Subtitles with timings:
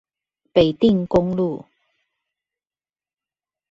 [0.51, 1.63] 北碇公路